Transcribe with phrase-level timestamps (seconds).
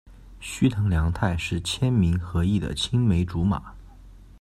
[0.39, 3.75] 须藤良太是千明和义的青梅竹马。